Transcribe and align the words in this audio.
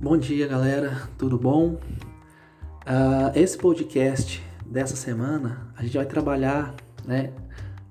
Bom 0.00 0.16
dia, 0.16 0.46
galera, 0.46 1.08
tudo 1.18 1.36
bom? 1.36 1.70
Uh, 2.86 3.34
esse 3.34 3.58
podcast 3.58 4.40
dessa 4.64 4.94
semana 4.94 5.72
a 5.76 5.82
gente 5.82 5.96
vai 5.96 6.06
trabalhar 6.06 6.72
né, 7.04 7.32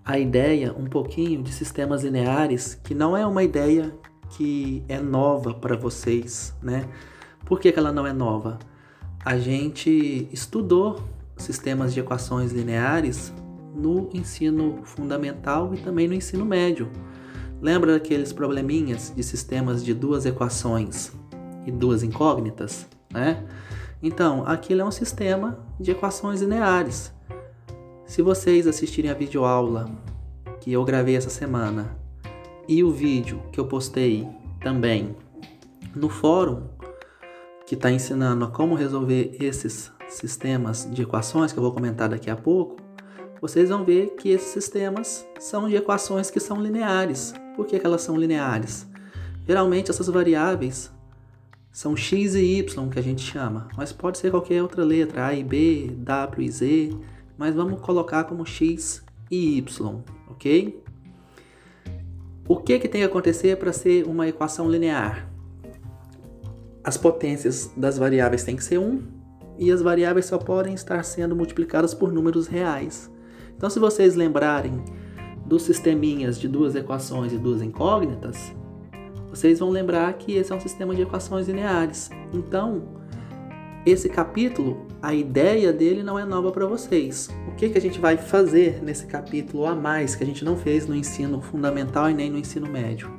a 0.05 0.17
ideia 0.17 0.73
um 0.73 0.85
pouquinho 0.85 1.43
de 1.43 1.51
sistemas 1.51 2.05
lineares, 2.05 2.75
que 2.81 2.95
não 2.95 3.17
é 3.17 3.27
uma 3.27 3.43
ideia 3.43 3.93
que 4.29 4.85
é 4.87 5.01
nova 5.01 5.53
para 5.53 5.75
vocês, 5.75 6.55
né? 6.63 6.87
Por 7.45 7.59
que, 7.59 7.73
que 7.73 7.77
ela 7.77 7.91
não 7.91 8.07
é 8.07 8.13
nova? 8.13 8.57
A 9.25 9.37
gente 9.37 10.29
estudou 10.31 11.03
sistemas 11.35 11.93
de 11.93 11.99
equações 11.99 12.53
lineares 12.53 13.33
no 13.75 14.09
ensino 14.13 14.79
fundamental 14.85 15.73
e 15.73 15.77
também 15.79 16.07
no 16.07 16.13
ensino 16.13 16.45
médio. 16.45 16.89
Lembra 17.61 17.91
daqueles 17.91 18.31
probleminhas 18.31 19.11
de 19.13 19.23
sistemas 19.23 19.83
de 19.83 19.93
duas 19.93 20.25
equações 20.25 21.11
e 21.67 21.71
duas 21.71 22.01
incógnitas, 22.01 22.87
né? 23.11 23.43
Então, 24.01 24.43
aquilo 24.47 24.81
é 24.81 24.85
um 24.85 24.91
sistema 24.91 25.59
de 25.79 25.91
equações 25.91 26.41
lineares. 26.41 27.13
Se 28.05 28.21
vocês 28.21 28.65
assistirem 28.65 29.11
a 29.11 29.13
videoaula 29.13 29.85
que 30.61 30.71
eu 30.71 30.83
gravei 30.85 31.15
essa 31.15 31.29
semana 31.29 31.97
e 32.67 32.83
o 32.83 32.91
vídeo 32.91 33.41
que 33.51 33.59
eu 33.59 33.65
postei 33.65 34.27
também 34.61 35.15
no 35.93 36.09
fórum, 36.09 36.63
que 37.65 37.75
está 37.75 37.91
ensinando 37.91 38.45
a 38.45 38.47
como 38.47 38.75
resolver 38.75 39.35
esses 39.41 39.91
sistemas 40.07 40.87
de 40.89 41.01
equações, 41.01 41.51
que 41.51 41.59
eu 41.59 41.63
vou 41.63 41.73
comentar 41.73 42.07
daqui 42.07 42.29
a 42.29 42.35
pouco, 42.35 42.77
vocês 43.41 43.69
vão 43.69 43.83
ver 43.83 44.15
que 44.15 44.29
esses 44.29 44.49
sistemas 44.49 45.27
são 45.37 45.67
de 45.67 45.75
equações 45.75 46.31
que 46.31 46.39
são 46.39 46.61
lineares. 46.61 47.33
Por 47.55 47.65
que, 47.65 47.77
que 47.77 47.85
elas 47.85 48.01
são 48.01 48.15
lineares? 48.15 48.87
Geralmente 49.45 49.91
essas 49.91 50.07
variáveis 50.07 50.91
são 51.71 51.95
x 51.95 52.35
e 52.35 52.59
y 52.59 52.89
que 52.89 52.99
a 52.99 53.03
gente 53.03 53.21
chama, 53.21 53.67
mas 53.77 53.91
pode 53.91 54.17
ser 54.17 54.31
qualquer 54.31 54.61
outra 54.61 54.83
letra, 54.83 55.27
a 55.27 55.33
e 55.33 55.43
b, 55.43 55.91
w 55.99 56.43
e 56.43 56.51
z, 56.51 56.97
mas 57.37 57.53
vamos 57.53 57.79
colocar 57.81 58.23
como 58.23 58.45
x 58.45 59.03
e 59.29 59.57
y, 59.57 60.03
ok? 60.29 60.83
O 62.47 62.55
que, 62.55 62.79
que 62.79 62.87
tem 62.87 63.01
que 63.01 63.07
acontecer 63.07 63.57
para 63.57 63.73
ser 63.73 64.07
uma 64.07 64.27
equação 64.27 64.71
linear? 64.71 65.29
As 66.83 66.95
potências 66.95 67.69
das 67.75 67.97
variáveis 67.97 68.45
têm 68.45 68.55
que 68.55 68.63
ser 68.63 68.77
1 68.77 69.01
e 69.59 69.71
as 69.71 69.81
variáveis 69.81 70.27
só 70.27 70.37
podem 70.37 70.73
estar 70.73 71.03
sendo 71.03 71.35
multiplicadas 71.35 71.93
por 71.93 72.13
números 72.13 72.47
reais. 72.47 73.11
Então, 73.57 73.69
se 73.69 73.79
vocês 73.79 74.15
lembrarem 74.15 74.81
dos 75.45 75.63
sisteminhas 75.63 76.39
de 76.39 76.47
duas 76.47 76.75
equações 76.75 77.33
e 77.33 77.37
duas 77.37 77.61
incógnitas, 77.61 78.53
vocês 79.37 79.59
vão 79.59 79.69
lembrar 79.69 80.11
que 80.13 80.33
esse 80.33 80.51
é 80.51 80.55
um 80.55 80.59
sistema 80.59 80.95
de 80.95 81.03
equações 81.03 81.47
lineares. 81.47 82.09
Então, 82.33 82.97
esse 83.85 84.09
capítulo, 84.09 84.87
a 84.99 85.13
ideia 85.13 85.71
dele 85.71 86.01
não 86.01 86.17
é 86.17 86.25
nova 86.25 86.51
para 86.51 86.65
vocês. 86.65 87.29
O 87.47 87.51
que, 87.55 87.69
que 87.69 87.77
a 87.77 87.81
gente 87.81 87.99
vai 87.99 88.17
fazer 88.17 88.83
nesse 88.83 89.05
capítulo 89.05 89.67
a 89.67 89.75
mais 89.75 90.15
que 90.15 90.23
a 90.23 90.27
gente 90.27 90.43
não 90.43 90.57
fez 90.57 90.87
no 90.87 90.95
ensino 90.95 91.39
fundamental 91.39 92.09
e 92.09 92.15
nem 92.15 92.31
no 92.31 92.39
ensino 92.39 92.67
médio? 92.67 93.11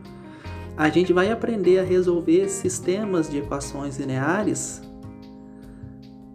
A 0.77 0.88
gente 0.88 1.12
vai 1.12 1.30
aprender 1.30 1.78
a 1.78 1.84
resolver 1.84 2.48
sistemas 2.48 3.30
de 3.30 3.38
equações 3.38 3.97
lineares 3.97 4.82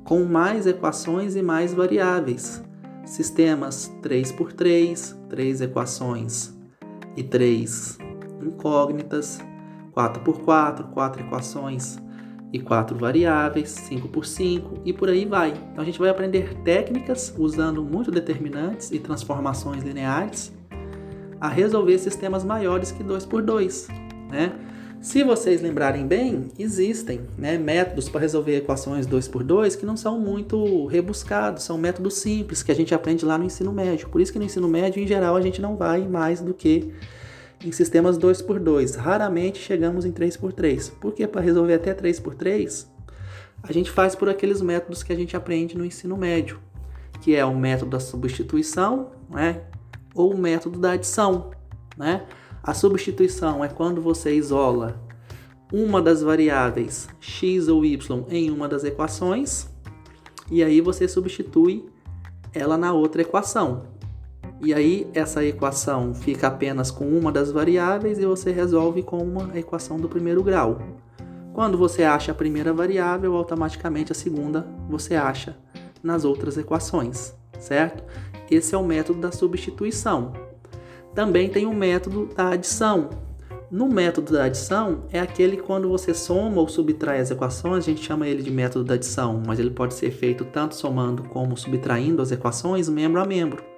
com 0.05 0.23
mais 0.23 0.65
equações 0.65 1.35
e 1.35 1.41
mais 1.41 1.73
variáveis. 1.73 2.63
Sistemas 3.05 3.91
3x3, 4.01 5.27
três 5.27 5.59
equações 5.59 6.53
e 7.17 7.23
três 7.23 7.97
incógnitas 8.41 9.39
4 9.93 10.21
por 10.23 10.41
4, 10.41 10.87
4 10.87 11.21
equações 11.21 11.97
e 12.51 12.59
4 12.59 12.97
variáveis, 12.97 13.69
5 13.69 14.07
por 14.09 14.25
5 14.25 14.81
e 14.85 14.93
por 14.93 15.09
aí 15.09 15.25
vai. 15.25 15.53
Então 15.71 15.81
a 15.81 15.85
gente 15.85 15.99
vai 15.99 16.09
aprender 16.09 16.53
técnicas 16.63 17.33
usando 17.37 17.83
muito 17.83 18.11
determinantes 18.11 18.91
e 18.91 18.99
transformações 18.99 19.83
lineares 19.83 20.53
a 21.39 21.47
resolver 21.47 21.97
sistemas 21.97 22.43
maiores 22.43 22.91
que 22.91 23.03
2 23.03 23.25
por 23.25 23.41
2, 23.41 23.87
né? 24.29 24.53
Se 25.01 25.21
vocês 25.21 25.61
lembrarem 25.61 26.07
bem, 26.07 26.47
existem 26.57 27.19
né, 27.37 27.57
métodos 27.57 28.07
para 28.07 28.21
resolver 28.21 28.55
equações 28.55 29.05
2 29.05 29.27
por 29.27 29.43
2 29.43 29.75
que 29.75 29.85
não 29.85 29.97
são 29.97 30.17
muito 30.17 30.85
rebuscados, 30.85 31.63
são 31.63 31.77
métodos 31.77 32.13
simples 32.13 32.63
que 32.63 32.71
a 32.71 32.75
gente 32.75 32.95
aprende 32.95 33.25
lá 33.25 33.37
no 33.37 33.43
ensino 33.43 33.73
médio. 33.73 34.07
Por 34.07 34.21
isso 34.21 34.31
que 34.31 34.39
no 34.39 34.45
ensino 34.45 34.65
médio, 34.65 35.03
em 35.03 35.05
geral, 35.05 35.35
a 35.35 35.41
gente 35.41 35.61
não 35.61 35.75
vai 35.75 36.07
mais 36.07 36.39
do 36.39 36.53
que 36.53 36.93
em 37.63 37.71
sistemas 37.71 38.17
2x2. 38.17 38.97
Raramente 38.97 39.59
chegamos 39.59 40.05
em 40.05 40.11
3x3. 40.11 40.91
Porque 40.99 41.25
para 41.25 41.41
resolver 41.41 41.73
até 41.73 41.93
3x3, 41.93 42.87
a 43.61 43.71
gente 43.71 43.89
faz 43.89 44.15
por 44.15 44.29
aqueles 44.29 44.61
métodos 44.61 45.03
que 45.03 45.13
a 45.13 45.15
gente 45.15 45.35
aprende 45.35 45.77
no 45.77 45.85
ensino 45.85 46.17
médio, 46.17 46.59
que 47.21 47.35
é 47.35 47.45
o 47.45 47.55
método 47.55 47.91
da 47.91 47.99
substituição, 47.99 49.11
né? 49.29 49.61
Ou 50.13 50.33
o 50.33 50.37
método 50.37 50.77
da 50.77 50.91
adição, 50.91 51.51
né? 51.97 52.25
A 52.61 52.73
substituição 52.73 53.63
é 53.63 53.67
quando 53.67 54.01
você 54.01 54.33
isola 54.33 55.01
uma 55.71 56.01
das 56.01 56.21
variáveis 56.21 57.07
x 57.19 57.67
ou 57.67 57.83
y 57.83 58.25
em 58.29 58.51
uma 58.51 58.67
das 58.67 58.83
equações 58.83 59.67
e 60.51 60.63
aí 60.63 60.81
você 60.81 61.07
substitui 61.07 61.85
ela 62.53 62.77
na 62.77 62.93
outra 62.93 63.21
equação. 63.21 63.87
E 64.63 64.73
aí 64.73 65.05
essa 65.13 65.43
equação 65.43 66.15
fica 66.15 66.47
apenas 66.47 66.89
com 66.89 67.05
uma 67.05 67.33
das 67.33 67.51
variáveis 67.51 68.17
e 68.17 68.25
você 68.25 68.49
resolve 68.49 69.03
com 69.03 69.17
uma 69.17 69.59
equação 69.59 69.97
do 69.97 70.07
primeiro 70.07 70.41
grau. 70.41 70.81
Quando 71.51 71.77
você 71.77 72.03
acha 72.03 72.31
a 72.31 72.35
primeira 72.35 72.71
variável, 72.71 73.35
automaticamente 73.35 74.13
a 74.13 74.15
segunda 74.15 74.65
você 74.89 75.15
acha 75.15 75.57
nas 76.01 76.23
outras 76.23 76.57
equações, 76.57 77.33
certo? 77.59 78.05
Esse 78.49 78.73
é 78.73 78.77
o 78.77 78.85
método 78.85 79.19
da 79.19 79.33
substituição. 79.33 80.31
Também 81.13 81.49
tem 81.49 81.65
o 81.65 81.73
método 81.73 82.29
da 82.33 82.51
adição. 82.51 83.09
No 83.69 83.89
método 83.89 84.31
da 84.31 84.45
adição 84.45 85.03
é 85.11 85.19
aquele 85.19 85.57
quando 85.57 85.89
você 85.89 86.13
soma 86.13 86.61
ou 86.61 86.69
subtrai 86.69 87.19
as 87.19 87.31
equações, 87.31 87.83
a 87.83 87.89
gente 87.89 88.01
chama 88.01 88.27
ele 88.29 88.41
de 88.41 88.51
método 88.51 88.85
da 88.85 88.93
adição, 88.93 89.43
mas 89.45 89.59
ele 89.59 89.71
pode 89.71 89.93
ser 89.93 90.11
feito 90.11 90.45
tanto 90.45 90.73
somando 90.73 91.23
como 91.23 91.57
subtraindo 91.57 92.21
as 92.21 92.31
equações 92.31 92.87
membro 92.87 93.19
a 93.19 93.25
membro. 93.25 93.72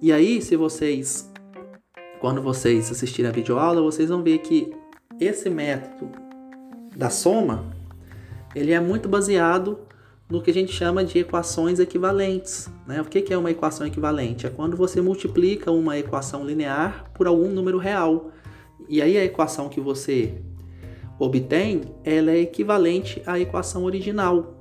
E 0.00 0.12
aí, 0.12 0.42
se 0.42 0.56
vocês, 0.56 1.32
quando 2.20 2.42
vocês 2.42 2.90
assistirem 2.90 3.30
a 3.30 3.34
videoaula, 3.34 3.80
vocês 3.80 4.10
vão 4.10 4.22
ver 4.22 4.38
que 4.38 4.70
esse 5.18 5.48
método 5.48 6.10
da 6.94 7.08
soma, 7.08 7.64
ele 8.54 8.72
é 8.72 8.80
muito 8.80 9.08
baseado 9.08 9.78
no 10.28 10.42
que 10.42 10.50
a 10.50 10.54
gente 10.54 10.72
chama 10.72 11.02
de 11.02 11.20
equações 11.20 11.78
equivalentes. 11.78 12.68
Né? 12.86 13.00
O 13.00 13.04
que 13.06 13.32
é 13.32 13.38
uma 13.38 13.50
equação 13.50 13.86
equivalente? 13.86 14.46
É 14.46 14.50
quando 14.50 14.76
você 14.76 15.00
multiplica 15.00 15.70
uma 15.70 15.96
equação 15.96 16.44
linear 16.44 17.10
por 17.14 17.26
algum 17.26 17.48
número 17.48 17.78
real. 17.78 18.30
E 18.88 19.00
aí 19.00 19.16
a 19.16 19.24
equação 19.24 19.70
que 19.70 19.80
você 19.80 20.34
obtém, 21.18 21.82
ela 22.04 22.30
é 22.30 22.40
equivalente 22.40 23.22
à 23.24 23.38
equação 23.38 23.84
original. 23.84 24.58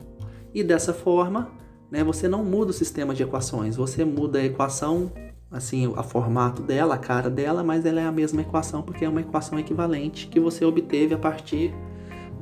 E 0.54 0.64
dessa 0.64 0.94
forma, 0.94 1.52
né, 1.92 2.04
você 2.04 2.28
não 2.28 2.44
muda 2.44 2.72
o 2.72 2.74
sistema 2.74 3.14
de 3.14 3.24
equações, 3.24 3.76
você 3.76 4.04
muda 4.04 4.40
a 4.40 4.44
equação 4.44 5.12
assim, 5.52 5.88
o 5.88 6.04
formato 6.04 6.62
dela, 6.62 6.96
a 6.96 6.98
cara 6.98 7.30
dela, 7.30 7.64
mas 7.64 7.86
ela 7.86 8.02
é 8.02 8.06
a 8.06 8.12
mesma 8.12 8.42
equação 8.42 8.82
porque 8.82 9.06
é 9.06 9.10
uma 9.10 9.22
equação 9.22 9.58
equivalente 9.58 10.28
que 10.28 10.40
você 10.40 10.66
obteve 10.66 11.14
a 11.14 11.18
partir 11.18 11.74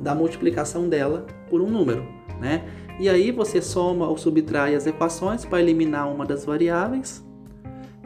da 0.00 0.14
multiplicação 0.14 0.88
dela 0.88 1.26
por 1.48 1.60
um 1.60 1.70
número, 1.70 2.04
né? 2.40 2.64
E 2.98 3.08
aí 3.08 3.30
você 3.30 3.60
soma 3.60 4.08
ou 4.08 4.16
subtrai 4.16 4.74
as 4.74 4.86
equações 4.86 5.44
para 5.44 5.60
eliminar 5.60 6.10
uma 6.10 6.24
das 6.24 6.44
variáveis. 6.44 7.24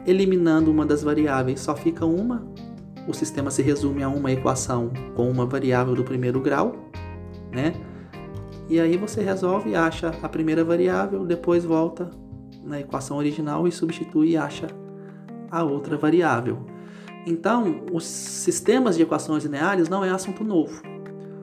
Eliminando 0.05 0.71
uma 0.71 0.85
das 0.85 1.03
variáveis, 1.03 1.59
só 1.59 1.75
fica 1.75 2.05
uma. 2.05 2.47
O 3.07 3.13
sistema 3.13 3.51
se 3.51 3.61
resume 3.61 4.01
a 4.01 4.09
uma 4.09 4.31
equação 4.31 4.91
com 5.15 5.29
uma 5.29 5.45
variável 5.45 5.93
do 5.93 6.03
primeiro 6.03 6.39
grau, 6.39 6.75
né? 7.51 7.73
E 8.69 8.79
aí 8.79 8.95
você 8.97 9.21
resolve, 9.21 9.75
acha 9.75 10.09
a 10.21 10.29
primeira 10.29 10.63
variável, 10.63 11.25
depois 11.25 11.65
volta 11.65 12.11
na 12.63 12.79
equação 12.79 13.17
original 13.17 13.67
e 13.67 13.71
substitui 13.71 14.31
e 14.31 14.37
acha 14.37 14.67
a 15.49 15.63
outra 15.63 15.97
variável. 15.97 16.59
Então, 17.25 17.81
os 17.91 18.05
sistemas 18.05 18.95
de 18.95 19.03
equações 19.03 19.43
lineares 19.43 19.89
não 19.89 20.05
é 20.05 20.11
assunto 20.11 20.43
novo. 20.43 20.81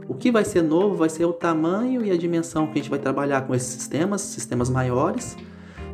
O 0.08 0.14
que 0.14 0.30
vai 0.30 0.44
ser 0.44 0.62
novo 0.62 0.94
vai 0.94 1.08
ser 1.08 1.24
o 1.24 1.32
tamanho 1.32 2.04
e 2.04 2.12
a 2.12 2.16
dimensão 2.16 2.66
que 2.66 2.74
a 2.74 2.76
gente 2.76 2.90
vai 2.90 2.98
trabalhar 2.98 3.42
com 3.42 3.54
esses 3.54 3.68
sistemas, 3.68 4.20
sistemas 4.20 4.70
maiores, 4.70 5.36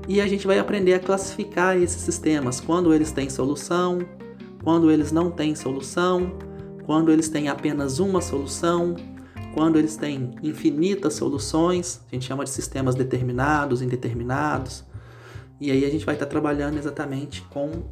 e 0.07 0.21
a 0.21 0.27
gente 0.27 0.47
vai 0.47 0.59
aprender 0.59 0.95
a 0.95 1.01
classificar 1.01 1.77
esses 1.79 2.03
sistemas, 2.03 2.61
quando 2.61 2.93
eles 2.93 3.11
têm 3.11 3.31
solução, 3.31 4.01
quando 4.63 4.91
eles 4.91 5.13
não 5.13 5.31
têm 5.31 5.55
solução, 5.55 6.33
quando 6.85 7.11
eles 7.11 7.29
têm 7.29 7.49
apenas 7.49 8.01
uma 8.01 8.21
solução, 8.21 8.97
quando 9.55 9.79
eles 9.79 9.97
têm 9.97 10.35
infinitas 10.43 11.15
soluções, 11.15 12.01
a 12.11 12.15
gente 12.15 12.27
chama 12.27 12.45
de 12.45 12.51
sistemas 12.51 12.95
determinados, 12.95 13.83
indeterminados. 13.83 14.85
E 15.61 15.71
aí 15.71 15.85
a 15.85 15.91
gente 15.91 16.05
vai 16.05 16.15
estar 16.15 16.27
trabalhando 16.27 16.79
exatamente 16.79 17.43
com 17.43 17.85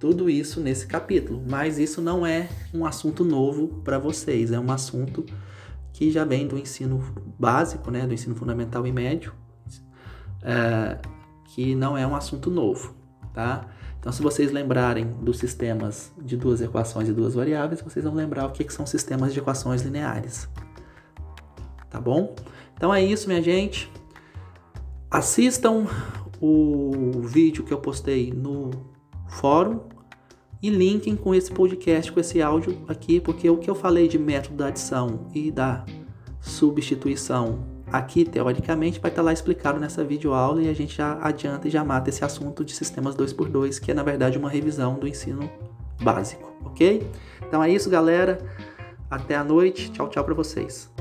tudo 0.00 0.28
isso 0.28 0.60
nesse 0.60 0.86
capítulo, 0.86 1.40
mas 1.48 1.78
isso 1.78 2.00
não 2.00 2.26
é 2.26 2.48
um 2.74 2.84
assunto 2.84 3.24
novo 3.24 3.68
para 3.84 3.98
vocês, 3.98 4.50
é 4.50 4.58
um 4.58 4.72
assunto 4.72 5.24
que 5.92 6.10
já 6.10 6.24
vem 6.24 6.48
do 6.48 6.58
ensino 6.58 7.00
básico, 7.38 7.90
né, 7.90 8.04
do 8.04 8.12
ensino 8.12 8.34
fundamental 8.34 8.84
e 8.84 8.90
médio, 8.90 9.32
é, 10.42 10.98
que 11.44 11.76
não 11.76 11.96
é 11.96 12.04
um 12.04 12.16
assunto 12.16 12.50
novo, 12.50 12.96
tá? 13.32 13.68
Então, 14.00 14.10
se 14.10 14.20
vocês 14.20 14.50
lembrarem 14.50 15.06
dos 15.22 15.38
sistemas 15.38 16.12
de 16.20 16.36
duas 16.36 16.60
equações 16.60 17.08
e 17.08 17.12
duas 17.12 17.34
variáveis, 17.34 17.80
vocês 17.80 18.04
vão 18.04 18.14
lembrar 18.14 18.46
o 18.46 18.50
que, 18.50 18.64
que 18.64 18.72
são 18.72 18.84
sistemas 18.84 19.32
de 19.32 19.38
equações 19.38 19.82
lineares. 19.82 20.48
Tá 21.92 22.00
bom? 22.00 22.34
Então 22.74 22.92
é 22.92 23.04
isso, 23.04 23.28
minha 23.28 23.42
gente. 23.42 23.92
Assistam 25.10 25.86
o 26.40 27.20
vídeo 27.22 27.62
que 27.62 27.72
eu 27.72 27.78
postei 27.78 28.32
no 28.32 28.70
fórum 29.28 29.80
e 30.62 30.70
linkem 30.70 31.14
com 31.14 31.34
esse 31.34 31.52
podcast, 31.52 32.10
com 32.10 32.18
esse 32.18 32.40
áudio 32.40 32.82
aqui, 32.88 33.20
porque 33.20 33.50
o 33.50 33.58
que 33.58 33.68
eu 33.68 33.74
falei 33.74 34.08
de 34.08 34.18
método 34.18 34.56
da 34.56 34.68
adição 34.68 35.26
e 35.34 35.50
da 35.50 35.84
substituição 36.40 37.62
aqui, 37.92 38.24
teoricamente, 38.24 38.98
vai 38.98 39.10
estar 39.10 39.20
lá 39.20 39.34
explicado 39.34 39.78
nessa 39.78 40.02
videoaula 40.02 40.62
e 40.62 40.68
a 40.68 40.74
gente 40.74 40.96
já 40.96 41.18
adianta 41.20 41.68
e 41.68 41.70
já 41.70 41.84
mata 41.84 42.08
esse 42.08 42.24
assunto 42.24 42.64
de 42.64 42.74
sistemas 42.74 43.14
2x2, 43.14 43.78
que 43.78 43.90
é 43.90 43.94
na 43.94 44.02
verdade 44.02 44.38
uma 44.38 44.48
revisão 44.48 44.98
do 44.98 45.06
ensino 45.06 45.50
básico, 46.00 46.50
ok? 46.64 47.06
Então 47.46 47.62
é 47.62 47.70
isso, 47.70 47.90
galera. 47.90 48.38
Até 49.10 49.36
a 49.36 49.44
noite. 49.44 49.92
Tchau, 49.92 50.08
tchau 50.08 50.24
para 50.24 50.32
vocês. 50.32 50.91